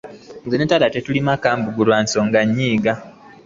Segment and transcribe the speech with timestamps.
[0.45, 2.93] Nze ne taata tetulima kambugu lwa nsonga nnnnnyingi.